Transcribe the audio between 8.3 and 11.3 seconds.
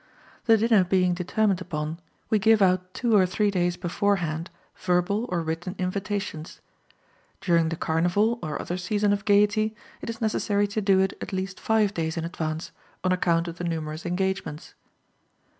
or other season of gaiety, it is necessary to do it